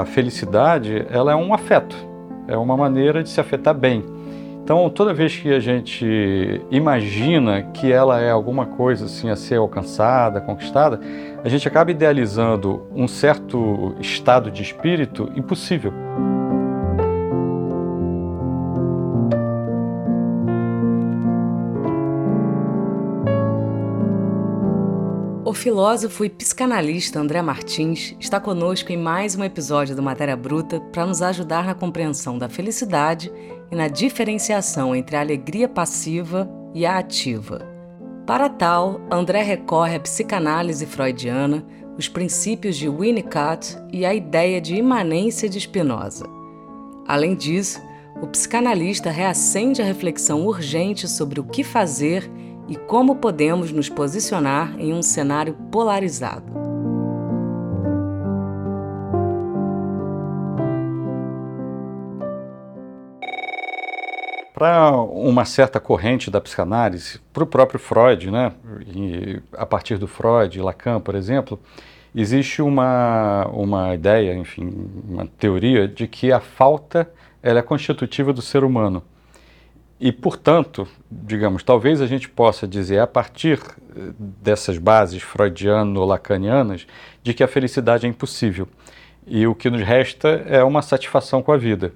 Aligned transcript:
a, 0.00 0.04
felicidade 0.04 1.06
ela 1.10 1.32
é 1.32 1.36
um 1.36 1.52
afeto, 1.52 1.96
é 2.48 2.56
uma 2.56 2.76
maneira 2.76 3.22
de 3.22 3.28
se 3.28 3.40
afetar 3.40 3.74
bem. 3.74 4.04
Então, 4.62 4.88
toda 4.88 5.12
vez 5.12 5.36
que 5.36 5.52
a 5.52 5.58
gente 5.58 6.60
imagina 6.70 7.62
que 7.62 7.90
ela 7.90 8.20
é 8.20 8.30
alguma 8.30 8.66
coisa 8.66 9.06
assim 9.06 9.28
a 9.28 9.34
ser 9.34 9.56
alcançada, 9.56 10.40
conquistada, 10.40 11.00
a 11.42 11.48
gente 11.48 11.66
acaba 11.66 11.90
idealizando 11.90 12.86
um 12.94 13.08
certo 13.08 13.96
estado 14.00 14.50
de 14.50 14.62
espírito 14.62 15.30
impossível. 15.34 15.92
O 25.50 25.52
filósofo 25.52 26.24
e 26.24 26.30
psicanalista 26.30 27.18
André 27.18 27.42
Martins 27.42 28.14
está 28.20 28.38
conosco 28.38 28.92
em 28.92 28.96
mais 28.96 29.34
um 29.34 29.42
episódio 29.42 29.96
do 29.96 30.02
Matéria 30.02 30.36
Bruta 30.36 30.78
para 30.92 31.04
nos 31.04 31.20
ajudar 31.22 31.64
na 31.64 31.74
compreensão 31.74 32.38
da 32.38 32.48
felicidade 32.48 33.32
e 33.68 33.74
na 33.74 33.88
diferenciação 33.88 34.94
entre 34.94 35.16
a 35.16 35.20
alegria 35.20 35.68
passiva 35.68 36.48
e 36.72 36.86
a 36.86 36.98
ativa. 36.98 37.68
Para 38.24 38.48
tal, 38.48 39.00
André 39.10 39.42
recorre 39.42 39.96
à 39.96 40.00
psicanálise 40.00 40.86
freudiana, 40.86 41.66
os 41.98 42.06
princípios 42.06 42.76
de 42.76 42.88
Winnicott 42.88 43.76
e 43.92 44.06
a 44.06 44.14
ideia 44.14 44.60
de 44.60 44.76
imanência 44.76 45.48
de 45.48 45.58
Spinoza. 45.58 46.26
Além 47.08 47.34
disso, 47.34 47.82
o 48.22 48.26
psicanalista 48.28 49.10
reacende 49.10 49.82
a 49.82 49.84
reflexão 49.84 50.46
urgente 50.46 51.08
sobre 51.08 51.40
o 51.40 51.44
que 51.44 51.64
fazer 51.64 52.30
e 52.68 52.76
como 52.76 53.16
podemos 53.16 53.72
nos 53.72 53.88
posicionar 53.88 54.74
em 54.78 54.92
um 54.92 55.02
cenário 55.02 55.54
polarizado. 55.70 56.60
Para 64.54 64.92
uma 64.92 65.44
certa 65.44 65.80
corrente 65.80 66.30
da 66.30 66.40
psicanálise, 66.40 67.18
para 67.32 67.42
o 67.42 67.46
próprio 67.46 67.80
Freud, 67.80 68.30
né, 68.30 68.52
e 68.86 69.40
a 69.54 69.64
partir 69.64 69.96
do 69.96 70.06
Freud, 70.06 70.60
Lacan, 70.60 71.00
por 71.00 71.14
exemplo, 71.14 71.58
existe 72.14 72.60
uma, 72.60 73.46
uma 73.52 73.94
ideia, 73.94 74.34
enfim, 74.34 74.90
uma 75.08 75.26
teoria 75.38 75.88
de 75.88 76.06
que 76.06 76.30
a 76.30 76.40
falta 76.40 77.10
ela 77.42 77.60
é 77.60 77.62
constitutiva 77.62 78.32
do 78.32 78.42
ser 78.42 78.64
humano. 78.64 79.02
E, 80.00 80.10
portanto, 80.10 80.88
digamos, 81.10 81.62
talvez 81.62 82.00
a 82.00 82.06
gente 82.06 82.26
possa 82.26 82.66
dizer, 82.66 83.00
a 83.00 83.06
partir 83.06 83.60
eh, 83.94 84.12
dessas 84.18 84.78
bases 84.78 85.22
freudiano-lacanianas, 85.22 86.86
de 87.22 87.34
que 87.34 87.44
a 87.44 87.48
felicidade 87.48 88.06
é 88.06 88.08
impossível. 88.08 88.66
E 89.26 89.46
o 89.46 89.54
que 89.54 89.68
nos 89.68 89.82
resta 89.82 90.28
é 90.46 90.64
uma 90.64 90.80
satisfação 90.80 91.42
com 91.42 91.52
a 91.52 91.58
vida. 91.58 91.92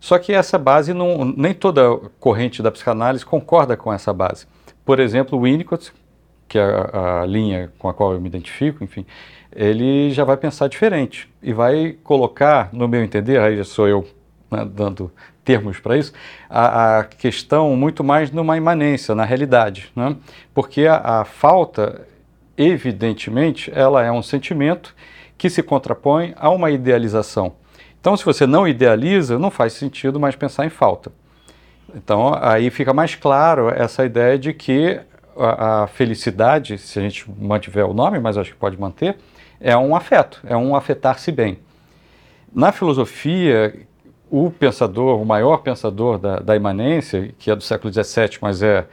Só 0.00 0.18
que 0.18 0.32
essa 0.32 0.56
base, 0.56 0.94
não, 0.94 1.26
nem 1.26 1.52
toda 1.52 1.98
corrente 2.18 2.62
da 2.62 2.70
psicanálise 2.70 3.24
concorda 3.24 3.76
com 3.76 3.92
essa 3.92 4.14
base. 4.14 4.46
Por 4.82 4.98
exemplo, 4.98 5.38
Winnicott, 5.38 5.92
que 6.48 6.58
é 6.58 6.62
a, 6.62 7.26
linha 7.26 7.70
com 7.78 7.88
a 7.88 7.92
qual 7.92 8.14
eu 8.14 8.20
me 8.20 8.28
identifico, 8.28 8.82
enfim, 8.82 9.04
ele 9.54 10.10
já 10.10 10.24
vai 10.24 10.38
pensar 10.38 10.68
diferente 10.68 11.28
e 11.42 11.52
vai 11.52 11.98
colocar, 12.02 12.70
no 12.72 12.88
meu 12.88 13.02
entender, 13.02 13.38
aí 13.40 13.62
sou 13.62 13.88
eu 13.88 14.06
né, 14.50 14.66
dando 14.70 15.12
termos 15.44 15.78
para 15.78 15.96
isso, 15.96 16.12
a, 16.50 16.98
a, 16.98 17.04
questão 17.04 17.76
muito 17.76 18.02
mais 18.02 18.30
numa 18.30 18.56
imanência, 18.56 19.14
na 19.14 19.24
realidade. 19.24 19.90
Né? 19.94 20.16
Porque 20.52 20.86
a, 20.86 21.20
a, 21.20 21.24
falta, 21.24 22.06
evidentemente, 22.56 23.70
ela 23.74 24.02
é 24.02 24.10
um 24.10 24.22
sentimento 24.22 24.94
que 25.38 25.48
se 25.48 25.62
contrapõe 25.62 26.34
a 26.36 26.50
uma 26.50 26.70
idealização. 26.70 27.54
Então, 28.00 28.16
se 28.16 28.24
você 28.24 28.46
não 28.46 28.66
idealiza, 28.66 29.38
não 29.38 29.50
faz 29.50 29.72
sentido 29.72 30.18
mais 30.18 30.34
pensar 30.34 30.66
em 30.66 30.70
falta. 30.70 31.12
Então, 31.94 32.36
aí 32.40 32.70
fica 32.70 32.92
mais 32.92 33.14
claro 33.14 33.68
essa 33.68 34.04
ideia 34.04 34.38
de 34.38 34.52
que 34.52 35.00
a, 35.36 35.82
a 35.82 35.86
felicidade, 35.86 36.78
se 36.78 36.98
a 36.98 37.02
gente 37.02 37.30
mantiver 37.38 37.86
o 37.86 37.94
nome, 37.94 38.18
mas 38.18 38.36
acho 38.36 38.52
que 38.52 38.56
pode 38.56 38.78
manter, 38.78 39.16
é 39.60 39.76
um 39.76 39.94
afeto, 39.94 40.40
é 40.44 40.56
um 40.56 40.74
afetar-se 40.74 41.30
bem. 41.30 41.58
Na 42.52 42.72
filosofia, 42.72 43.74
o 44.30 44.50
pensador, 44.50 45.20
o 45.20 45.24
maior 45.24 45.58
pensador 45.58 46.18
da, 46.18 46.40
da 46.40 46.56
imanência, 46.56 47.34
que 47.38 47.50
é 47.50 47.56
do 47.56 47.62
século 47.62 47.92
XVII, 47.92 48.38
mas 48.40 48.62
é 48.62 48.86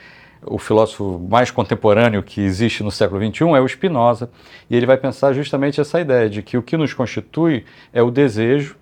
o 0.45 0.57
filósofo 0.57 1.25
mais 1.29 1.49
contemporâneo 1.49 2.21
que 2.21 2.41
existe 2.41 2.83
no 2.83 2.91
século 2.91 3.19
XXI, 3.25 3.44
é 3.55 3.61
o 3.61 3.67
Spinoza. 3.67 4.29
E 4.69 4.75
ele 4.75 4.85
vai 4.85 4.97
pensar 4.97 5.33
justamente 5.33 5.79
essa 5.79 5.99
ideia 5.99 6.29
de 6.29 6.41
que 6.41 6.57
o 6.57 6.61
que 6.61 6.77
nos 6.77 6.94
constitui 6.94 7.66
é 7.91 8.01
o 8.01 8.11
desejo, 8.11 8.75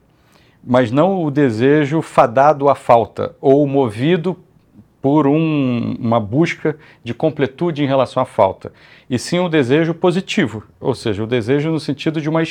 mas 0.64 0.92
não 0.92 1.24
o 1.24 1.32
desejo 1.32 2.02
fadado 2.02 2.70
à 2.70 2.76
falta 2.76 3.36
ou 3.40 3.66
movido 3.68 4.38
por 5.02 5.26
um, 5.26 5.96
uma 6.00 6.20
busca 6.20 6.78
de 7.04 7.14
completude 7.14 7.84
em 7.84 7.88
relação 7.88 8.22
à 8.22 8.26
falta, 8.26 8.72
e 9.10 9.18
sim 9.18 9.40
o 9.40 9.50
desejo 9.50 9.96
positivo, 9.96 10.64
ou 10.80 10.94
seja, 10.94 11.24
o 11.24 11.28
desejo 11.28 11.72
no 11.72 11.80
sentido 11.80 12.22
de 12.22 12.30
uma 12.30 12.44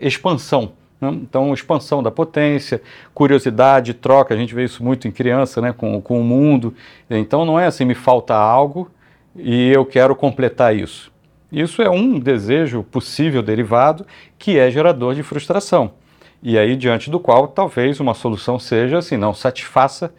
expansão 0.00 0.66
né? 0.66 0.81
Então, 1.10 1.52
expansão 1.52 2.02
da 2.02 2.10
potência, 2.10 2.80
curiosidade, 3.12 3.94
troca, 3.94 4.34
a 4.34 4.36
gente 4.36 4.54
vê 4.54 4.64
isso 4.64 4.84
muito 4.84 5.08
em 5.08 5.10
criança, 5.10 5.60
né? 5.60 5.72
com, 5.72 6.00
com 6.00 6.20
o 6.20 6.24
mundo. 6.24 6.74
Então, 7.10 7.44
não 7.44 7.58
é 7.58 7.66
assim, 7.66 7.84
me 7.84 7.94
falta 7.94 8.34
algo 8.34 8.90
e 9.34 9.70
eu 9.70 9.84
quero 9.84 10.14
completar 10.14 10.76
isso. 10.76 11.10
Isso 11.50 11.82
é 11.82 11.90
um 11.90 12.18
desejo 12.18 12.82
possível 12.82 13.42
derivado 13.42 14.06
que 14.38 14.58
é 14.58 14.70
gerador 14.70 15.14
de 15.14 15.22
frustração. 15.22 15.92
E 16.42 16.58
aí, 16.58 16.76
diante 16.76 17.10
do 17.10 17.20
qual, 17.20 17.46
talvez 17.46 18.00
uma 18.00 18.14
solução 18.14 18.58
seja 18.58 18.98
assim, 18.98 19.16
não, 19.16 19.34
satisfaça, 19.34 20.12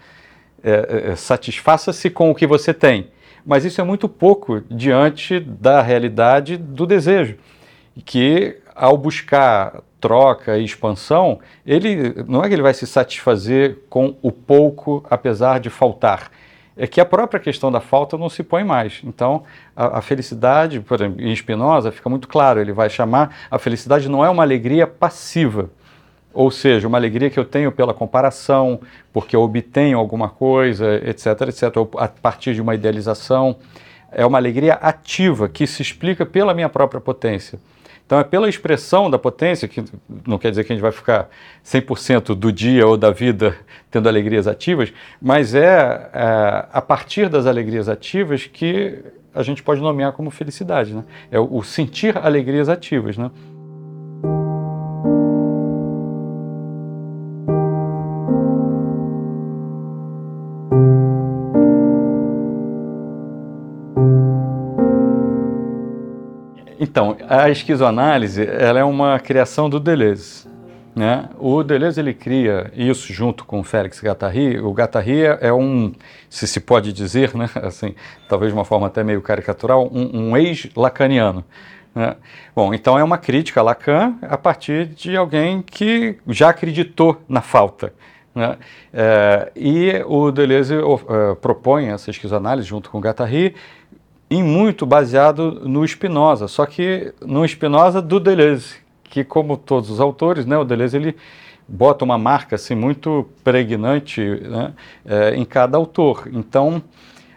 é, 0.63 0.71
é, 0.71 1.11
é 1.11 1.15
satisfaça-se 1.15 2.09
com 2.09 2.29
o 2.29 2.35
que 2.35 2.47
você 2.47 2.73
tem. 2.73 3.07
Mas 3.45 3.65
isso 3.65 3.81
é 3.81 3.83
muito 3.83 4.07
pouco 4.07 4.61
diante 4.69 5.39
da 5.39 5.81
realidade 5.81 6.55
do 6.55 6.85
desejo, 6.85 7.35
que 8.05 8.57
ao 8.73 8.97
buscar 8.97 9.81
troca 10.03 10.57
e 10.57 10.65
expansão, 10.65 11.39
ele 11.65 12.13
não 12.27 12.43
é 12.43 12.49
que 12.49 12.53
ele 12.53 12.61
vai 12.61 12.73
se 12.73 12.85
satisfazer 12.85 13.77
com 13.89 14.17
o 14.21 14.33
pouco, 14.33 15.01
apesar 15.09 15.61
de 15.61 15.69
faltar. 15.69 16.29
É 16.75 16.85
que 16.85 16.99
a 16.99 17.05
própria 17.05 17.39
questão 17.39 17.71
da 17.71 17.79
falta 17.79 18.17
não 18.17 18.27
se 18.27 18.43
põe 18.43 18.65
mais. 18.65 18.99
Então, 19.05 19.43
a, 19.73 19.99
a 19.99 20.01
felicidade, 20.01 20.81
por 20.81 20.95
exemplo, 20.95 21.21
em 21.21 21.33
Spinoza 21.33 21.89
fica 21.89 22.09
muito 22.09 22.27
claro, 22.27 22.59
ele 22.59 22.73
vai 22.73 22.89
chamar 22.89 23.33
a 23.49 23.57
felicidade 23.57 24.09
não 24.09 24.25
é 24.25 24.29
uma 24.29 24.43
alegria 24.43 24.85
passiva, 24.85 25.69
ou 26.33 26.51
seja, 26.51 26.85
uma 26.85 26.97
alegria 26.97 27.29
que 27.29 27.39
eu 27.39 27.45
tenho 27.45 27.71
pela 27.71 27.93
comparação, 27.93 28.81
porque 29.13 29.37
eu 29.37 29.41
obtenho 29.41 29.97
alguma 29.97 30.27
coisa, 30.27 30.95
etc, 31.07 31.27
etc, 31.47 31.77
ou 31.77 31.89
a 31.95 32.09
partir 32.09 32.53
de 32.53 32.61
uma 32.61 32.75
idealização. 32.75 33.55
É 34.11 34.25
uma 34.25 34.37
alegria 34.37 34.73
ativa 34.73 35.47
que 35.47 35.65
se 35.65 35.81
explica 35.81 36.25
pela 36.25 36.53
minha 36.53 36.67
própria 36.67 36.99
potência. 36.99 37.57
Então 38.05 38.19
é 38.19 38.23
pela 38.23 38.49
expressão 38.49 39.09
da 39.09 39.17
potência, 39.17 39.67
que 39.67 39.83
não 40.27 40.37
quer 40.37 40.49
dizer 40.49 40.63
que 40.63 40.73
a 40.73 40.75
gente 40.75 40.81
vai 40.83 40.91
ficar 40.91 41.29
100% 41.65 42.35
do 42.35 42.51
dia 42.51 42.85
ou 42.85 42.97
da 42.97 43.11
vida 43.11 43.55
tendo 43.89 44.09
alegrias 44.09 44.47
ativas, 44.47 44.93
mas 45.21 45.55
é, 45.55 46.09
é, 46.13 46.65
a 46.71 46.81
partir 46.81 47.29
das 47.29 47.45
alegrias 47.45 47.87
ativas 47.87 48.45
que 48.45 48.99
a 49.33 49.41
gente 49.41 49.63
pode 49.63 49.81
nomear 49.81 50.11
como 50.13 50.29
felicidade. 50.29 50.93
Né? 50.93 51.03
É 51.31 51.39
o, 51.39 51.63
sentir 51.63 52.17
alegrias 52.17 52.69
ativas. 52.69 53.17
Né? 53.17 53.31
Então, 66.93 67.17
a 67.27 67.49
esquizoanálise 67.49 68.45
ela 68.45 68.79
é 68.79 68.83
uma 68.83 69.19
criação 69.19 69.67
do 69.67 69.79
Deleuze. 69.79 70.47
Né? 70.95 71.27
O 71.39 71.63
Deleuze 71.63 71.99
ele 71.99 72.13
cria 72.13 72.71
isso 72.75 73.11
junto 73.11 73.45
com 73.45 73.59
o 73.59 73.63
Félix 73.63 73.99
Guattari. 73.99 74.59
O 74.59 74.71
Guattari 74.71 75.23
é 75.41 75.51
um, 75.51 75.91
se 76.29 76.47
se 76.47 76.59
pode 76.59 76.93
dizer, 76.93 77.33
né? 77.33 77.49
assim, 77.63 77.95
talvez 78.29 78.51
de 78.51 78.55
uma 78.55 78.63
forma 78.63 78.85
até 78.85 79.03
meio 79.03 79.23
caricatural, 79.23 79.89
um, 79.91 80.29
um 80.29 80.37
ex-lacaniano. 80.37 81.43
Né? 81.95 82.15
Bom, 82.55 82.75
então 82.75 82.95
é 82.95 83.03
uma 83.03 83.17
crítica 83.17 83.59
a 83.59 83.63
Lacan 83.63 84.13
a 84.21 84.37
partir 84.37 84.85
de 84.85 85.17
alguém 85.17 85.63
que 85.63 86.19
já 86.27 86.49
acreditou 86.49 87.19
na 87.27 87.41
falta. 87.41 87.91
Né? 88.35 88.55
É, 88.93 89.51
e 89.55 90.03
o 90.05 90.31
Deleuze 90.31 90.75
uh, 90.75 91.35
propõe 91.41 91.87
essa 91.87 92.11
esquizoanálise 92.11 92.67
junto 92.67 92.91
com 92.91 92.99
o 92.99 93.01
Guattari 93.01 93.55
e 94.33 94.41
muito 94.41 94.83
baseado 94.83 95.61
no 95.63 95.87
Spinoza, 95.87 96.47
só 96.47 96.65
que 96.65 97.13
no 97.21 97.47
Spinoza 97.47 98.01
do 98.01 98.19
Deleuze, 98.19 98.77
que 99.03 99.23
como 99.23 99.55
todos 99.55 99.91
os 99.91 99.99
autores, 99.99 100.43
né, 100.43 100.57
o 100.57 100.63
Deleuze 100.63 100.97
ele 100.97 101.15
bota 101.67 102.03
uma 102.03 102.17
marca 102.17 102.55
assim 102.55 102.73
muito 102.73 103.29
pregnante 103.43 104.21
né, 104.21 104.73
é, 105.05 105.35
em 105.35 105.45
cada 105.45 105.77
autor. 105.77 106.27
Então, 106.33 106.81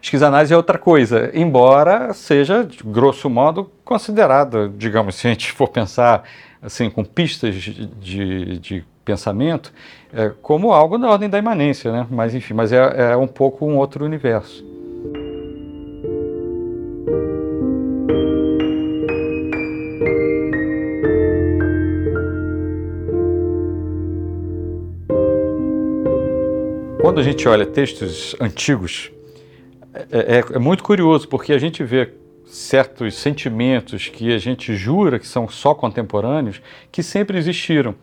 esquizoanálise 0.01 0.55
é 0.55 0.57
outra 0.57 0.79
coisa, 0.79 1.31
embora 1.35 2.15
seja, 2.15 2.67
grosso 2.83 3.29
modo, 3.29 3.71
considerada, 3.85 4.73
digamos, 4.75 5.17
se 5.21 5.27
a 5.27 5.31
gente 5.31 5.53
for 5.53 5.69
pensar 5.69 6.23
assim, 6.63 6.89
com 6.89 7.05
pistas 7.05 7.57
de, 7.57 8.59
de 8.59 8.85
pensamento, 9.05 9.71
é, 10.15 10.33
como 10.41 10.73
algo 10.73 10.97
da 10.97 11.11
ordem 11.11 11.29
da 11.29 11.39
imanência, 11.39 11.93
né? 11.93 12.07
Mas 12.09 12.35
enfim, 12.35 12.55
mas 12.55 12.73
é, 12.73 13.13
é 13.13 13.17
um 13.19 13.27
pouco 13.27 13.67
um 13.67 13.77
outro 13.77 14.03
universo. 14.03 14.76
Quando 27.17 27.29
a 27.29 27.31
gente 27.31 27.49
olha 27.49 27.65
textos 27.65 28.37
antigos, 28.39 29.11
é, 30.13 30.37
é, 30.37 30.45
é 30.57 30.59
muito 30.59 30.85
curioso, 30.85 31.27
porque 31.27 31.55
a 31.55 31.59
gente 31.59 31.83
vê 31.83 32.13
certos 32.45 33.15
sentimentos 33.15 34.07
que 34.11 34.35
a 34.35 34.37
gente 34.37 34.77
jura 34.77 35.19
que 35.19 35.27
são 35.27 35.49
só 35.49 35.75
contemporâneos, 35.75 36.61
que 36.93 37.03
sempre 37.03 37.39
existiram 37.39 37.95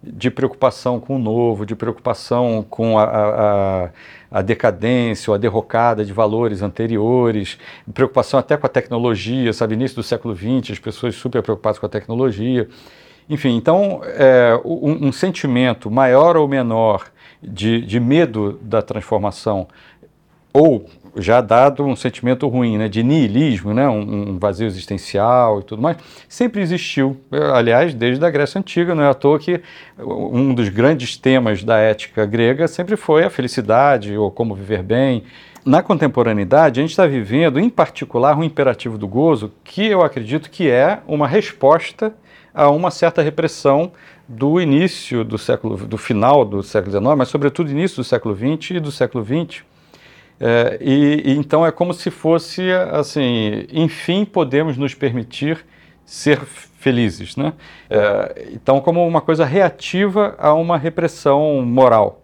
de 0.00 0.30
preocupação 0.30 1.00
com 1.00 1.16
o 1.16 1.18
novo, 1.18 1.66
de 1.66 1.74
preocupação 1.74 2.64
com 2.70 3.00
a, 3.00 3.02
a, 3.02 3.90
a, 4.30 4.42
decadência 4.42 5.32
ou 5.32 5.34
a 5.34 5.38
derrocada 5.38 6.04
de 6.04 6.12
valores 6.12 6.62
anteriores, 6.62 7.58
preocupação 7.92 8.38
até 8.38 8.56
com 8.56 8.66
a 8.66 8.70
tecnologia, 8.70 9.52
sabe, 9.52 9.74
início 9.74 9.96
do 9.96 10.04
século 10.04 10.36
XX, 10.36 10.70
as 10.70 10.78
pessoas 10.78 11.16
super 11.16 11.42
preocupadas 11.42 11.80
com 11.80 11.86
a 11.86 11.88
tecnologia. 11.88 12.68
Enfim, 13.28 13.56
então, 13.56 14.02
é, 14.04 14.56
um, 14.64 15.08
um, 15.08 15.12
sentimento 15.12 15.90
maior 15.90 16.36
ou 16.36 16.46
menor 16.46 17.10
de, 17.42 17.80
de 17.82 17.98
medo 17.98 18.58
da 18.62 18.80
transformação 18.80 19.66
ou 20.52 20.86
já 21.16 21.40
dado 21.40 21.84
um 21.84 21.96
sentimento 21.96 22.46
ruim, 22.48 22.78
né, 22.78 22.88
de 22.88 23.02
niilismo, 23.02 23.74
né, 23.74 23.88
um, 23.88 24.30
um, 24.30 24.38
vazio 24.38 24.66
existencial 24.66 25.60
e 25.60 25.62
tudo 25.62 25.82
mais, 25.82 25.96
sempre 26.28 26.60
existiu. 26.60 27.20
Aliás, 27.54 27.94
desde 27.94 28.24
a 28.24 28.30
Grécia 28.30 28.58
Antiga, 28.58 28.94
não 28.94 29.02
é 29.02 29.08
à 29.08 29.14
toa 29.14 29.38
que 29.38 29.60
um 29.98 30.54
dos 30.54 30.68
grandes 30.68 31.16
temas 31.16 31.62
da 31.62 31.78
ética 31.78 32.24
grega 32.24 32.66
sempre 32.66 32.96
foi 32.96 33.24
a 33.24 33.30
felicidade 33.30 34.16
ou 34.16 34.30
como 34.30 34.54
viver 34.54 34.82
bem. 34.82 35.24
Na 35.64 35.82
contemporaneidade, 35.82 36.80
a 36.80 36.82
gente 36.82 36.90
está 36.90 37.06
vivendo, 37.06 37.60
em 37.60 37.70
particular, 37.70 38.36
um 38.36 38.42
imperativo 38.42 38.98
do 38.98 39.06
gozo, 39.06 39.52
que 39.62 39.86
eu 39.86 40.02
acredito 40.02 40.50
que 40.50 40.68
é 40.68 41.00
uma 41.06 41.28
resposta 41.28 42.12
a 42.54 42.68
uma 42.68 42.90
certa 42.90 43.22
repressão 43.22 43.92
do 44.28 44.60
início 44.60 45.24
do 45.24 45.36
século, 45.36 45.76
do 45.76 45.98
final 45.98 46.44
do 46.44 46.62
século 46.62 46.92
XIX, 46.92 47.16
mas 47.16 47.28
sobretudo 47.28 47.70
início 47.70 47.96
do 47.96 48.04
século 48.04 48.34
XX 48.34 48.70
e 48.72 48.80
do 48.80 48.90
século 48.90 49.24
XX 49.24 49.62
é, 50.44 50.76
e, 50.80 51.22
e, 51.24 51.36
então 51.36 51.64
é 51.64 51.70
como 51.70 51.94
se 51.94 52.10
fosse 52.10 52.72
assim, 52.90 53.64
enfim, 53.72 54.24
podemos 54.24 54.76
nos 54.76 54.92
permitir 54.92 55.64
ser 56.04 56.40
felizes, 56.40 57.36
né? 57.36 57.52
É, 57.88 58.48
então, 58.52 58.80
como 58.80 59.06
uma 59.06 59.20
coisa 59.20 59.44
reativa 59.44 60.34
a 60.38 60.52
uma 60.52 60.76
repressão 60.76 61.62
moral. 61.62 62.21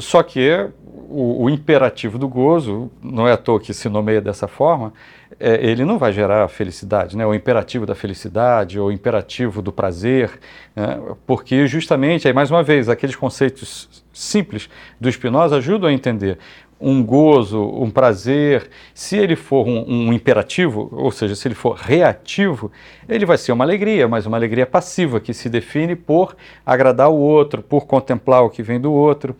Só 0.00 0.22
que 0.22 0.68
o, 0.84 1.44
o, 1.44 1.50
imperativo 1.50 2.18
do 2.18 2.28
gozo, 2.28 2.90
não 3.02 3.28
é 3.28 3.32
à 3.32 3.36
toa 3.36 3.60
que 3.60 3.74
se 3.74 3.88
nomeia 3.88 4.20
dessa 4.20 4.48
forma, 4.48 4.92
é, 5.38 5.64
ele 5.66 5.84
não 5.84 5.98
vai 5.98 6.12
gerar 6.12 6.46
felicidade, 6.48 7.16
né? 7.16 7.26
o 7.26 7.34
imperativo 7.34 7.84
da 7.84 7.94
felicidade, 7.94 8.78
ou 8.78 8.88
o 8.88 8.92
imperativo 8.92 9.60
do 9.60 9.72
prazer, 9.72 10.30
né? 10.74 11.00
porque 11.26 11.66
justamente, 11.66 12.26
aí 12.28 12.34
mais 12.34 12.50
uma 12.50 12.62
vez, 12.62 12.88
aqueles 12.88 13.16
conceitos 13.16 14.04
simples 14.12 14.68
do 15.00 15.10
Spinoza 15.10 15.56
ajudam 15.56 15.88
a 15.88 15.92
entender 15.92 16.38
um 16.82 17.02
gozo, 17.02 17.62
um 17.62 17.88
prazer, 17.88 18.68
se 18.92 19.16
ele 19.16 19.36
for 19.36 19.66
um, 19.68 19.84
um, 19.88 20.12
imperativo, 20.12 20.88
ou 20.92 21.12
seja, 21.12 21.36
se 21.36 21.46
ele 21.46 21.54
for 21.54 21.76
reativo, 21.76 22.72
ele 23.08 23.24
vai 23.24 23.38
ser 23.38 23.52
uma 23.52 23.64
alegria, 23.64 24.08
mas 24.08 24.26
uma 24.26 24.36
alegria 24.36 24.66
passiva, 24.66 25.20
que 25.20 25.32
se 25.32 25.48
define 25.48 25.94
por 25.94 26.36
agradar 26.66 27.08
o 27.08 27.16
outro, 27.16 27.62
por 27.62 27.86
contemplar 27.86 28.42
o 28.42 28.50
que 28.50 28.64
vem 28.64 28.80
do 28.80 28.92
outro, 28.92 29.36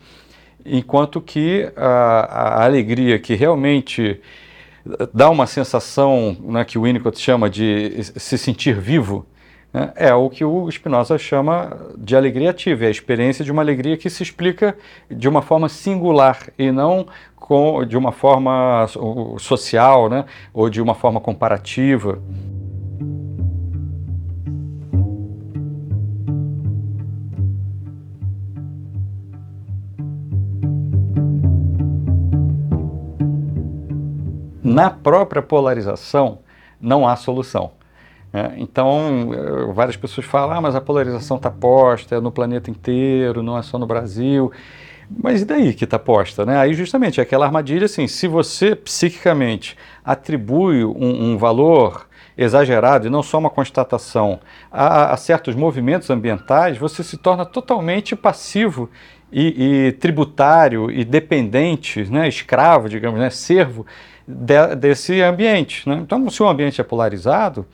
enquanto 0.65 1.21
que 1.21 1.71
a, 1.75 2.59
a 2.59 2.63
alegria 2.63 3.19
que 3.19 3.35
realmente 3.35 4.19
dá 5.13 5.29
uma 5.29 5.47
sensação 5.47 6.35
né, 6.41 6.65
que 6.65 6.77
o 6.77 6.83
Winnicott 6.83 7.19
chama 7.19 7.49
de 7.49 8.03
se 8.03 8.37
sentir 8.37 8.79
vivo, 8.79 9.25
né, 9.73 9.91
é 9.95 10.13
o 10.13 10.29
que 10.29 10.43
o 10.43 10.69
Spinoza 10.69 11.17
chama 11.17 11.77
de 11.97 12.15
alegria 12.15 12.51
ativa, 12.51 12.85
é 12.85 12.87
a 12.87 12.91
experiência 12.91 13.43
de 13.43 13.51
uma 13.51 13.61
alegria 13.61 13.97
que 13.97 14.09
se 14.09 14.21
explica 14.21 14.77
de 15.09 15.27
uma 15.27 15.41
forma 15.41 15.69
singular 15.69 16.37
e 16.57 16.71
não 16.71 17.07
com, 17.35 17.83
de 17.85 17.97
uma 17.97 18.11
forma 18.11 18.85
social 19.39 20.09
né, 20.09 20.25
ou 20.53 20.69
de 20.69 20.81
uma 20.81 20.93
forma 20.93 21.19
comparativa. 21.19 22.21
Na 34.73 34.89
própria 34.89 35.41
polarização 35.41 36.39
não 36.81 37.07
há 37.07 37.15
solução. 37.15 37.71
É, 38.33 38.53
então, 38.57 39.29
várias 39.73 39.95
pessoas 39.95 40.25
falam, 40.25 40.57
ah, 40.57 40.61
mas 40.61 40.75
a 40.75 40.81
polarização 40.81 41.37
está 41.37 41.51
posta, 41.51 42.15
é 42.15 42.19
no 42.19 42.31
planeta 42.31 42.71
inteiro, 42.71 43.43
não 43.43 43.57
é 43.57 43.61
só 43.61 43.77
no 43.77 43.85
Brasil. 43.85 44.51
Mas 45.09 45.41
e 45.41 45.45
daí 45.45 45.73
que 45.73 45.83
está 45.83 45.99
posta? 45.99 46.45
Né? 46.45 46.57
Aí, 46.57 46.73
justamente, 46.73 47.19
é 47.19 47.23
aquela 47.23 47.45
armadilha 47.45 47.85
assim: 47.85 48.07
se 48.07 48.27
você 48.27 48.75
psiquicamente 48.75 49.77
atribui 50.03 50.83
um, 50.83 51.33
um 51.33 51.37
valor 51.37 52.07
exagerado 52.35 53.05
e 53.05 53.09
não 53.09 53.21
só 53.21 53.37
uma 53.37 53.49
constatação 53.49 54.39
a, 54.71 55.13
a, 55.13 55.17
certos 55.17 55.55
movimentos 55.55 56.09
ambientais, 56.09 56.77
você 56.77 57.03
se 57.03 57.17
torna 57.17 57.45
totalmente 57.45 58.15
passivo 58.15 58.89
e, 59.33 59.87
e 59.87 59.91
tributário 59.93 60.91
e 60.91 61.03
dependente, 61.03 62.03
né, 62.11 62.27
escravo, 62.27 62.87
digamos, 62.87 63.19
né, 63.19 63.29
servo 63.29 63.85
de, 64.27 64.75
desse 64.75 65.21
ambiente. 65.21 65.89
Né? 65.89 65.99
Então, 66.01 66.29
se 66.29 66.41
o 66.41 66.47
ambiente 66.47 66.79
é 66.79 66.83
polarizado, 66.83 67.65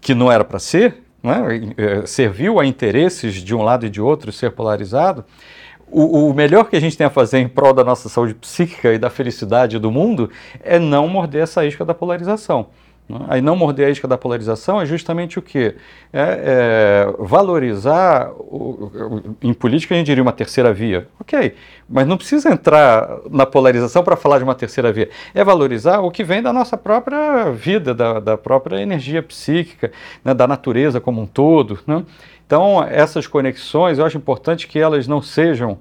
que 0.00 0.14
não 0.14 0.30
era 0.30 0.44
para 0.44 0.58
ser, 0.58 1.02
né? 1.22 1.72
É, 1.76 2.06
serviu 2.06 2.60
a 2.60 2.66
interesses 2.66 3.34
de 3.34 3.52
um 3.52 3.62
lado 3.62 3.84
e 3.84 3.90
de 3.90 4.00
outro 4.00 4.30
ser 4.30 4.52
polarizado, 4.52 5.24
o, 5.88 6.28
o, 6.28 6.34
melhor 6.34 6.64
que 6.68 6.76
a 6.76 6.80
gente 6.80 6.96
tem 6.96 7.06
a 7.06 7.10
fazer 7.10 7.38
em 7.38 7.48
prol 7.48 7.72
da 7.72 7.82
nossa 7.82 8.08
saúde 8.08 8.34
psíquica 8.34 8.92
e 8.92 8.98
da 8.98 9.10
felicidade 9.10 9.78
do 9.78 9.90
mundo 9.90 10.30
é 10.62 10.78
não 10.78 11.08
morder 11.08 11.42
essa 11.42 11.64
isca 11.64 11.84
da 11.84 11.94
polarização. 11.94 12.68
Né? 13.08 13.18
Aí 13.28 13.40
não 13.40 13.56
morder 13.56 13.86
a 13.86 13.90
isca 13.90 14.08
da 14.08 14.18
polarização 14.18 14.80
é 14.80 14.86
justamente 14.86 15.38
o 15.38 15.42
quê? 15.42 15.76
É, 16.12 17.06
é 17.08 17.14
valorizar, 17.18 18.30
o, 18.32 19.36
em 19.42 19.52
política 19.52 19.94
a 19.94 19.98
gente 19.98 20.06
diria 20.06 20.22
uma 20.22 20.32
terceira 20.32 20.72
via. 20.72 21.08
Ok, 21.20 21.54
mas 21.88 22.06
não 22.06 22.16
precisa 22.16 22.50
entrar 22.50 23.18
na 23.30 23.46
polarização 23.46 24.02
para 24.02 24.16
falar 24.16 24.38
de 24.38 24.44
uma 24.44 24.54
terceira 24.54 24.92
via. 24.92 25.08
É 25.34 25.44
valorizar 25.44 26.00
o 26.00 26.10
que 26.10 26.24
vem 26.24 26.42
da 26.42 26.52
nossa 26.52 26.76
própria 26.76 27.50
vida, 27.50 27.94
da, 27.94 28.20
da 28.20 28.36
própria 28.36 28.80
energia 28.80 29.22
psíquica, 29.22 29.92
né, 30.24 30.34
da 30.34 30.46
natureza 30.46 31.00
como 31.00 31.20
um 31.20 31.26
todo. 31.26 31.78
Né? 31.86 32.04
Então, 32.46 32.82
essas 32.82 33.26
conexões, 33.26 33.98
eu 33.98 34.04
acho 34.04 34.16
importante 34.16 34.66
que 34.66 34.78
elas 34.78 35.06
não 35.06 35.20
sejam 35.20 35.78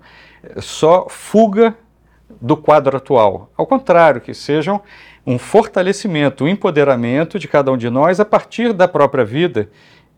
só 0.58 1.08
fuga 1.10 1.75
do 2.41 2.58
quadro 2.58 2.98
atual. 2.98 3.50
Ao 3.55 3.65
contrário, 3.65 4.22
que 4.22 4.34
sejam 4.34 4.82
um 5.25 5.39
fortalecimento, 5.39 6.44
um 6.44 6.48
empoderamento 6.48 7.39
de 7.39 7.48
cada 7.48 7.72
um 7.72 7.77
de 7.77 7.89
nós 7.89 8.20
a 8.20 8.25
partir 8.25 8.74
da 8.74 8.88
própria 8.88 9.25
vida 9.25 9.70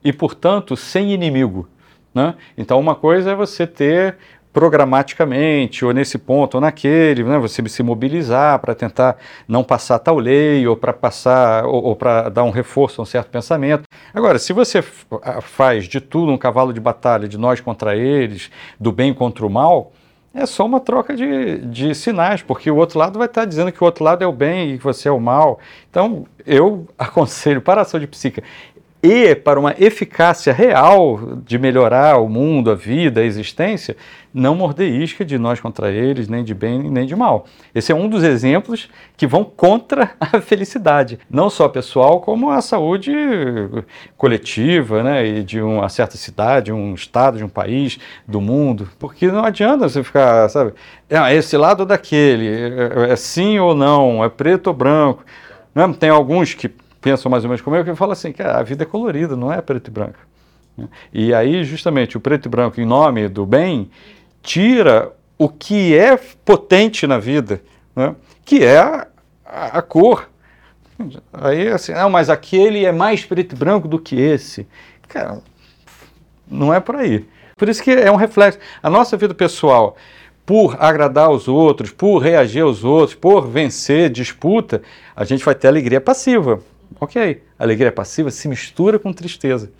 e, 0.04 0.12
portanto, 0.12 0.76
sem 0.76 1.14
inimigo. 1.14 1.68
Né? 2.14 2.36
Então, 2.58 2.80
uma 2.80 2.96
coisa 2.96 3.32
é 3.32 3.36
você 3.36 3.66
ter 3.66 4.18
programaticamente, 4.58 5.86
ou 5.86 5.94
nesse 5.94 6.18
ponto 6.18 6.56
ou 6.56 6.62
naquele, 6.62 7.24
né, 7.24 7.38
você 7.38 7.62
se 7.70 7.84
mobilizar 7.84 8.58
para 8.58 8.74
tentar 8.74 9.16
não 9.48 9.64
passar 9.64 10.00
tal 10.00 10.18
lei, 10.18 10.66
ou 10.66 10.76
para 10.76 10.92
passar, 10.92 11.64
ou, 11.66 11.84
ou 11.84 11.96
para 11.96 12.28
dar 12.30 12.44
um 12.44 12.50
reforço 12.50 13.00
a 13.00 13.04
um 13.04 13.06
certo 13.06 13.30
pensamento. 13.30 13.84
Agora, 14.12 14.40
se 14.40 14.54
você 14.54 14.82
faz 14.82 15.86
de 15.86 16.02
tudo 16.02 16.32
um 16.32 16.38
cavalo 16.40 16.74
de 16.74 16.80
batalha, 16.80 17.28
de 17.28 17.38
nós 17.38 17.62
contra 17.62 17.96
eles, 17.96 18.50
do 18.80 18.92
bem 18.92 19.14
contra 19.14 19.46
o 19.46 19.50
mal, 19.50 19.92
é 20.34 20.46
só 20.46 20.66
uma 20.66 20.80
troca 20.80 21.16
de, 21.16 21.60
de 21.60 21.96
sinais, 21.96 22.42
porque 22.42 22.70
o 22.70 22.76
outro 22.76 23.00
lado 23.00 23.18
vai 23.18 23.28
estar 23.28 23.46
dizendo 23.46 23.72
que 23.72 23.82
o 23.82 23.86
outro 23.86 24.04
lado 24.04 24.24
é 24.24 24.28
o 24.28 24.32
bem 24.32 24.74
e 24.74 24.78
que 24.78 24.84
você 24.84 25.10
é 25.10 25.12
o 25.12 25.20
mal. 25.20 25.60
Então, 25.90 26.26
eu 26.46 26.88
aconselho 26.98 27.62
para 27.62 27.82
a 27.82 27.86
saúde 27.86 28.08
psíquica 28.08 28.48
e 29.02 29.36
para 29.36 29.60
uma 29.60 29.76
eficácia 29.78 30.52
real 30.52 31.38
de 31.46 31.60
melhorar 31.60 32.18
o 32.18 32.28
mundo, 32.28 32.72
a 32.72 32.76
vida, 32.76 33.22
a 33.22 33.24
existência, 33.24 33.96
não 34.34 34.56
morder 34.56 34.92
isca 34.92 35.24
de 35.24 35.38
nós 35.38 35.60
contra 35.60 35.92
eles, 35.92 36.28
nem 36.28 36.44
de 36.44 36.54
bem 36.54 36.90
nem 36.90 37.06
de 37.06 37.16
mal. 37.16 37.46
Esse 37.74 37.92
é 37.92 37.96
um 37.96 38.10
dos 38.10 38.24
exemplos 38.24 38.90
que 39.16 39.28
vão 39.28 39.44
contra 39.44 40.12
a 40.20 40.42
felicidade, 40.42 41.20
não 41.30 41.50
só 41.50 41.70
pessoal, 41.70 42.22
como 42.22 42.50
a 42.50 42.62
saúde 42.62 43.12
coletiva, 44.18 45.04
né, 45.04 45.26
e 45.26 45.44
de 45.44 45.62
uma 45.62 45.90
certa 45.90 46.18
cidade, 46.18 46.72
um 46.72 46.94
estado, 46.94 47.38
de 47.38 47.44
um 47.44 47.50
país, 47.50 48.00
do 48.28 48.42
mundo, 48.42 48.90
porque 49.00 49.28
não 49.28 49.44
adianta 49.44 49.88
você 49.88 50.04
ficar, 50.04 50.50
sabe, 50.50 50.74
é 51.10 51.34
esse 51.34 51.56
lado 51.56 51.86
daquele, 51.86 52.48
é, 52.48 53.12
é 53.12 53.16
sim 53.16 53.60
ou 53.60 53.76
não, 53.76 54.24
é 54.24 54.30
preto 54.30 54.68
ou 54.68 54.74
branco. 54.74 55.24
Né? 55.74 55.96
Tem 56.00 56.10
alguns 56.10 56.54
que 56.54 56.72
pensam 57.02 57.30
mais 57.30 57.44
ou 57.44 57.50
menos 57.50 57.62
como 57.62 57.76
eu, 57.76 57.84
que 57.84 57.96
falam 57.96 58.14
assim, 58.14 58.32
que 58.32 58.42
a 58.42 58.62
vida 58.64 58.84
é 58.84 58.86
colorida, 58.86 59.36
não 59.36 59.52
é 59.52 59.62
preto 59.62 59.88
e 59.88 59.92
branco. 59.92 60.20
E 61.14 61.34
aí, 61.34 61.64
justamente, 61.64 62.18
o 62.18 62.20
preto 62.20 62.48
e 62.48 62.50
branco, 62.50 62.80
em 62.80 62.86
nome 62.86 63.28
do 63.28 63.46
bem, 63.46 63.90
tira 64.42 65.12
o 65.38 65.50
que 65.50 65.98
é 65.98 66.18
potente 66.46 67.08
na 67.08 67.18
vida, 67.18 67.62
né? 67.96 68.16
que 68.46 68.64
é 68.64 68.78
a, 68.78 69.08
a, 69.46 69.78
a 69.80 69.82
cor. 69.82 70.30
Aí, 71.34 71.68
assim, 71.68 71.94
não, 71.94 72.10
mas 72.10 72.30
aquele 72.30 72.86
é 72.86 72.92
mais 72.92 73.24
preto 73.24 73.54
e 73.54 73.58
branco 73.58 73.88
do 73.88 74.00
que 74.00 74.20
esse. 74.20 74.68
Cara, 75.08 75.42
não 76.50 76.74
é 76.74 76.80
por 76.80 76.96
aí. 76.96 77.28
Por 77.56 77.70
isso 77.70 77.84
que 77.84 77.92
é 77.92 78.12
um 78.12 78.16
reflexo. 78.16 78.60
A 78.82 78.90
nossa 78.90 79.18
vida 79.18 79.34
pessoal, 79.34 79.96
por 80.46 80.78
agradar 80.80 81.30
os 81.30 81.48
outros, 81.48 81.92
por 81.92 82.20
reagir 82.20 82.62
aos 82.62 82.84
outros, 82.84 83.16
por 83.16 83.48
vencer 83.48 84.10
disputa, 84.10 84.82
a 85.16 85.24
gente 85.24 85.44
vai 85.44 85.54
ter 85.54 85.68
alegria 85.68 86.00
passiva. 86.00 86.62
Ok, 87.00 87.44
alegria 87.60 87.92
passiva 87.92 88.32
se 88.32 88.48
mistura 88.48 88.98
com 88.98 89.14
tristeza. 89.14 89.72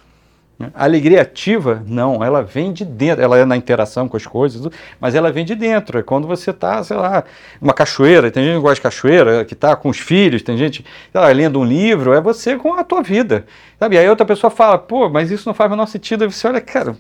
A 0.74 0.86
alegria 0.86 1.22
ativa, 1.22 1.84
não, 1.86 2.24
ela 2.24 2.42
vem 2.42 2.74
de 2.74 2.84
dentro, 2.84 3.24
ela 3.24 3.38
é 3.38 3.46
na 3.46 3.56
interação 3.56 4.08
com 4.08 4.18
as 4.18 4.26
coisas, 4.26 4.68
mas 5.00 5.14
ela 5.14 5.32
vem 5.32 5.46
de 5.46 5.54
dentro. 5.54 6.00
É 6.00 6.04
quando 6.04 6.28
você 6.28 6.50
está, 6.50 6.84
sei 6.84 6.98
lá, 6.98 7.24
numa 7.62 7.74
cachoeira, 7.74 8.32
tem 8.32 8.44
gente 8.44 8.56
que 8.56 8.62
gosta 8.62 8.76
de 8.76 8.82
cachoeira, 8.82 9.46
que 9.46 9.54
está 9.54 9.76
com 9.76 9.90
os 9.90 10.00
filhos, 10.00 10.42
tem 10.42 10.58
gente 10.58 10.84
lá, 11.14 11.28
lendo 11.28 11.60
um 11.60 11.64
livro, 11.64 12.12
é 12.12 12.20
você 12.20 12.56
com 12.56 12.74
a 12.74 12.84
tua 12.84 13.04
vida. 13.04 13.46
Sabe? 13.80 14.00
Aí 14.00 14.10
outra 14.10 14.26
pessoa 14.26 14.50
fala, 14.50 14.80
pô, 14.80 15.08
mas 15.10 15.30
isso 15.30 15.48
não 15.48 15.54
faz 15.54 15.70
o 15.70 15.72
menor 15.72 15.86
sentido. 15.86 16.24
Aí 16.24 16.32
você 16.32 16.48
olha, 16.48 16.60
cara, 16.60 16.98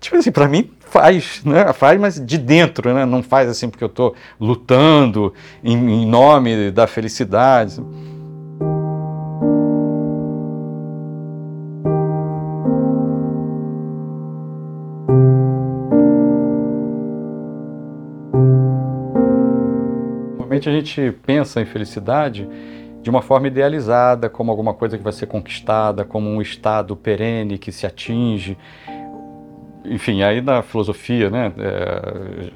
tipo 0.00 0.16
assim, 0.16 0.32
para 0.32 0.48
mim 0.48 0.70
faz, 0.80 1.42
né? 1.44 1.70
Faz, 1.74 2.00
mas 2.00 2.24
de 2.24 2.38
dentro, 2.38 2.94
né? 2.94 3.04
Não 3.04 3.22
faz 3.22 3.50
assim 3.50 3.68
porque 3.68 3.84
eu 3.84 3.88
estou 3.88 4.14
lutando 4.40 5.34
em, 5.62 5.74
em 5.74 6.06
nome 6.06 6.70
da 6.70 6.86
felicidade. 6.86 7.78
Normalmente 20.60 20.68
a 20.68 20.72
gente 20.72 21.18
pensa 21.24 21.60
em 21.60 21.64
felicidade 21.64 22.46
de 23.02 23.08
uma 23.08 23.22
forma 23.22 23.46
idealizada, 23.46 24.28
como 24.28 24.50
alguma 24.50 24.74
coisa 24.74 24.98
que 24.98 25.02
vai 25.02 25.12
ser 25.12 25.26
conquistada, 25.26 26.04
como 26.04 26.28
um 26.28 26.42
estado 26.42 26.94
perene 26.94 27.56
que 27.56 27.72
se 27.72 27.86
atinge. 27.86 28.58
Enfim, 29.86 30.22
aí 30.22 30.42
na 30.42 30.62
filosofia, 30.62 31.30
né, 31.30 31.50
é, 31.58 32.50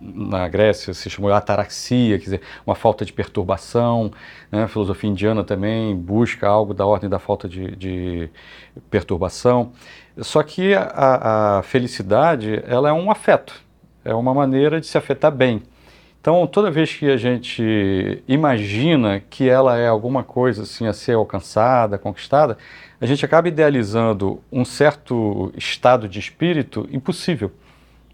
na 0.00 0.48
Grécia 0.48 0.92
se 0.92 1.08
chamou 1.08 1.32
ataraxia, 1.32 2.18
quer 2.18 2.24
dizer, 2.24 2.40
uma 2.66 2.74
falta 2.74 3.04
de 3.04 3.12
perturbação. 3.12 4.10
Né? 4.50 4.64
A 4.64 4.68
filosofia 4.68 5.08
indiana 5.08 5.44
também 5.44 5.94
busca 5.94 6.48
algo 6.48 6.74
da 6.74 6.84
ordem 6.84 7.08
da 7.08 7.20
falta 7.20 7.48
de, 7.48 7.76
de 7.76 8.28
perturbação. 8.90 9.70
Só 10.18 10.42
que 10.42 10.74
a, 10.74 11.58
a 11.58 11.62
felicidade 11.62 12.60
ela 12.66 12.88
é 12.88 12.92
um 12.92 13.08
afeto, 13.08 13.54
é 14.04 14.12
uma 14.12 14.34
maneira 14.34 14.80
de 14.80 14.86
se 14.88 14.98
afetar 14.98 15.30
bem. 15.30 15.62
Então, 16.20 16.46
toda 16.46 16.70
vez 16.70 16.94
que 16.94 17.10
a 17.10 17.16
gente 17.16 18.22
imagina 18.28 19.20
que 19.30 19.48
ela 19.48 19.78
é 19.78 19.88
alguma 19.88 20.22
coisa 20.22 20.64
assim 20.64 20.86
a 20.86 20.92
ser 20.92 21.14
alcançada, 21.14 21.96
conquistada, 21.96 22.58
a 23.00 23.06
gente 23.06 23.24
acaba 23.24 23.48
idealizando 23.48 24.38
um 24.52 24.62
certo 24.62 25.50
estado 25.56 26.06
de 26.06 26.18
espírito 26.18 26.86
impossível. 26.92 27.50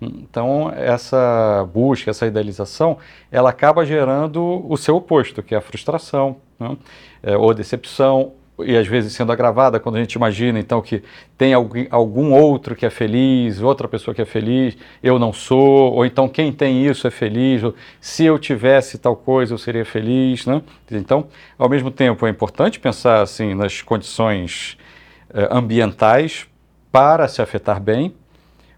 Então, 0.01 0.71
essa 0.77 1.69
busca, 1.73 2.11
essa 2.11 2.27
idealização, 2.27 2.99
ela 3.33 3.51
acaba 3.51 3.85
gerando 3.85 4.65
o 4.69 4.77
seu 4.77 4.97
oposto, 4.97 5.43
que 5.43 5.55
é 5.55 5.59
a 5.59 5.63
frustração, 5.63 6.37
né? 6.61 6.77
é, 7.23 7.37
ou 7.37 7.53
decepção, 7.53 8.35
e 8.61 8.77
às 8.77 8.87
vezes 8.87 9.13
sendo 9.13 9.33
agravada 9.33 9.79
quando 9.79 9.97
a 9.97 10.01
gente 10.01 10.15
imagina 10.15 10.59
então 10.59 10.81
que 10.81 11.03
tem 11.37 11.53
algum 11.55 12.33
outro 12.33 12.75
que 12.75 12.87
é 12.87 12.91
feliz, 12.91 13.61
outra 13.61 13.87
pessoa 13.87 14.15
que 14.15 14.23
é 14.23 14.25
feliz, 14.25 14.77
eu 15.03 15.19
não 15.19 15.33
sou, 15.33 15.93
ou 15.93 16.07
então 16.07 16.29
quem 16.29 16.53
tem 16.53 16.87
isso 16.87 17.07
é 17.07 17.11
feliz, 17.11 17.63
ou 17.63 17.75
se 18.01 18.25
eu 18.25 18.39
tivesse 18.39 18.99
tal 18.99 19.17
coisa 19.17 19.55
eu 19.55 19.59
seria 19.59 19.85
feliz, 19.85 20.47
né? 20.47 20.63
Então, 20.91 21.27
ao 21.59 21.69
mesmo 21.69 21.91
tempo 21.91 22.27
é 22.27 22.31
importante 22.31 22.81
pensar 22.81 23.23
assim 23.23 23.55
nas 23.55 23.83
condições 23.83 24.79
eh, 25.35 25.49
ambientais 25.51 26.47
para 26.91 27.29
se 27.29 27.43
afetar 27.43 27.81
bem, 27.81 28.15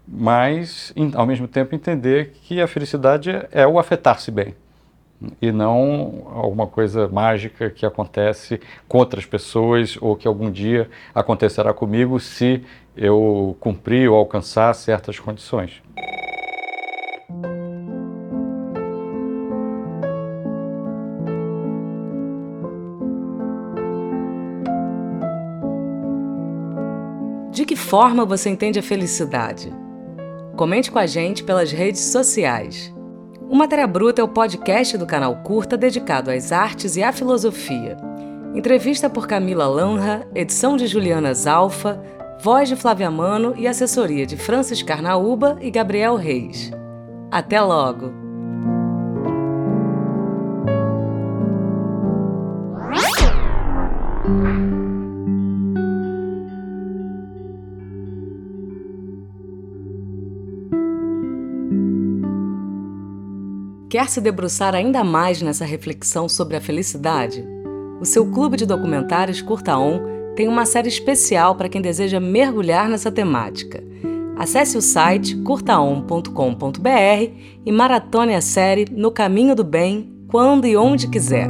mas 0.07 0.93
ao 1.15 1.25
mesmo 1.25 1.47
tempo 1.47 1.75
entender 1.75 2.33
que 2.43 2.59
a 2.59 2.67
felicidade 2.67 3.31
é 3.51 3.65
o 3.65 3.79
afetar-se 3.79 4.31
bem 4.31 4.55
e 5.41 5.51
não 5.51 6.27
alguma 6.33 6.67
coisa 6.67 7.07
mágica 7.07 7.69
que 7.69 7.85
acontece 7.85 8.59
com 8.87 8.97
outras 8.97 9.25
pessoas 9.25 9.97
ou 9.99 10.15
que 10.15 10.27
algum 10.27 10.49
dia 10.49 10.89
acontecerá 11.13 11.73
comigo 11.73 12.19
se 12.19 12.63
eu 12.95 13.55
cumprir 13.59 14.09
ou 14.09 14.17
alcançar 14.17 14.73
certas 14.73 15.19
condições. 15.19 15.81
De 27.51 27.65
que 27.65 27.75
forma 27.75 28.23
você 28.23 28.49
entende 28.49 28.79
a 28.79 28.83
felicidade? 28.83 29.69
Comente 30.55 30.91
com 30.91 30.99
a 30.99 31.05
gente 31.05 31.43
pelas 31.43 31.71
redes 31.71 32.01
sociais. 32.01 32.93
O 33.49 33.55
Matéria 33.55 33.87
Bruta 33.87 34.21
é 34.21 34.23
o 34.23 34.27
podcast 34.27 34.95
do 34.95 35.07
canal 35.07 35.37
Curta 35.37 35.75
dedicado 35.75 36.29
às 36.29 36.51
artes 36.51 36.95
e 36.95 37.01
à 37.01 37.11
filosofia. 37.11 37.97
Entrevista 38.53 39.09
por 39.09 39.25
Camila 39.25 39.65
Lanra, 39.65 40.27
edição 40.35 40.77
de 40.77 40.85
Juliana 40.85 41.33
Zalfa, 41.33 41.99
voz 42.39 42.69
de 42.69 42.75
Flávia 42.75 43.09
Mano 43.09 43.55
e 43.57 43.67
assessoria 43.67 44.23
de 44.23 44.37
Francis 44.37 44.83
Carnaúba 44.83 45.57
e 45.61 45.71
Gabriel 45.71 46.15
Reis. 46.15 46.69
Até 47.31 47.59
logo! 47.59 48.28
Quer 63.89 64.07
se 64.07 64.21
debruçar 64.21 64.75
ainda 64.75 65.03
mais 65.03 65.41
nessa 65.41 65.65
reflexão 65.65 66.29
sobre 66.29 66.55
a 66.55 66.61
felicidade? 66.61 67.43
O 67.99 68.05
seu 68.05 68.23
clube 68.23 68.55
de 68.55 68.63
documentários 68.63 69.41
Curta 69.41 69.75
On 69.79 69.99
tem 70.35 70.47
uma 70.47 70.63
série 70.63 70.87
especial 70.87 71.55
para 71.55 71.67
quem 71.67 71.81
deseja 71.81 72.19
mergulhar 72.19 72.87
nessa 72.87 73.11
temática. 73.11 73.83
Acesse 74.37 74.77
o 74.77 74.81
site 74.81 75.35
curtaon.com.br 75.37 76.29
e 77.65 77.71
maratone 77.71 78.35
a 78.35 78.41
série 78.41 78.85
No 78.91 79.09
Caminho 79.09 79.55
do 79.55 79.63
Bem, 79.63 80.13
quando 80.27 80.67
e 80.67 80.77
onde 80.77 81.07
quiser. 81.07 81.49